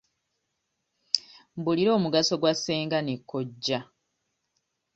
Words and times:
Mbuulira 1.57 1.91
omugaso 1.97 2.33
gwa 2.41 2.53
ssenga 2.57 2.97
ne 3.01 3.15
kojja? 3.29 3.79